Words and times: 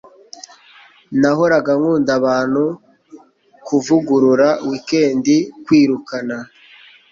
nahoraga 1.19 1.71
nkunda 1.79 2.11
abantu 2.19 2.63
'kuvugurura 2.73 4.49
weekend'- 4.67 5.29
kwirukana 5.65 6.37